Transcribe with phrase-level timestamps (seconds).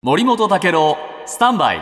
[0.00, 0.96] 森本武郎
[1.26, 1.80] スタンバイ。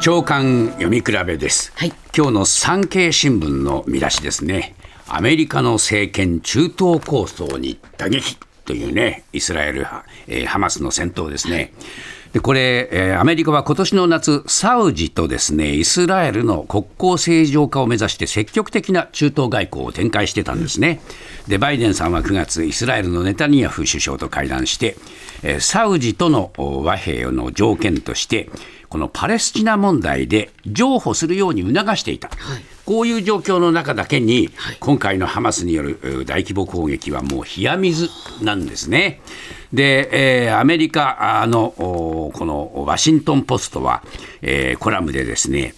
[0.00, 1.92] 長官読み比べです、はい。
[2.12, 4.74] 今日の産経新聞の見出しですね。
[5.06, 11.72] アメリカの政権中東構想に打撃というねイスラエル派、えーハマスの戦闘ですね
[12.34, 21.00] でこれ、えーアメリカは今年の夏サウジとですねイスラエルの国交正常化を目指して積極的な中東外交を展開してたんですね。
[21.46, 24.96] でバイデンさんは9月イスラエルのネタニヤフ首相と会談して、
[25.44, 28.50] えーサウジとの和平の条件として
[28.88, 32.30] このパレスチナ問題で譲歩するように促していた、
[32.84, 38.08] こういう状況の中だけに、今回のハマスによるえー大規模攻撃はもう冷や水
[38.42, 39.20] なんですね。
[39.72, 44.02] で、えーアメリカあのおこのワシントン・ポストは、
[44.42, 45.74] えーコラムでですね、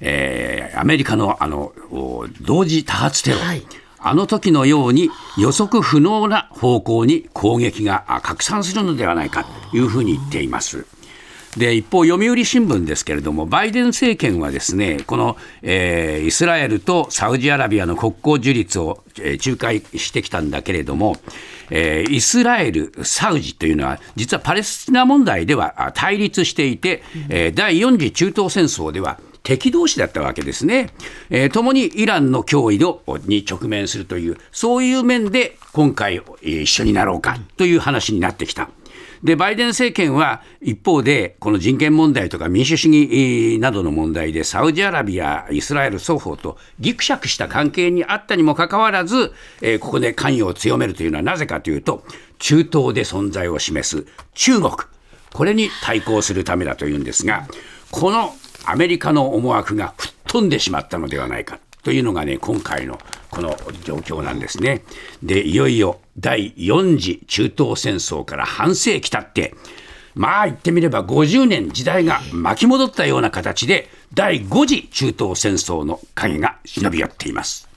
[0.00, 3.62] えーアメリカのあのお同時多発テロ、はい
[4.02, 10.86] あの時のように予測不能な方向に攻撃があ拡散するのではないかというふうに言っています。
[11.56, 21.16] で一方、読売新聞ですけれども、バイデン政権はですねこの、えーイスラエルとサウジアラビアの国交樹立を、えー仲介してきたんだけれども、
[21.70, 30.90] えーイスラエル、サウジというのは、実はパレスチナ問題では対立していて、えー第4次中東戦争では、敵同士だったわけですね。
[31.30, 38.70] えー共にイランの脅威のに直面するという、そういう面で今回、一緒になろうかという話になってきた。
[39.22, 52.04] で、バイデン政権は一方で、この人権問題とか民主主義などの問題で、サウジアラビア、イスラエル双方とぎくしゃくした関係にあったにもかかわらず、えーここで関与を強めるというのはなぜかというと、
[52.38, 54.72] 中東で存在を示す中国、
[55.32, 57.46] これに対抗するためだというんですが、
[57.90, 62.98] このアメリカの思惑が吹っ飛んでしまったのではないかというのがね、今回の
[63.30, 64.82] この状況なんですね。
[65.22, 69.54] で、いよいよ第4次中東戦争から半世紀経って、
[70.14, 77.69] まあ言ってみれば50年時代が巻き戻ったような形で、第5次中東戦争の影が忍び寄っています。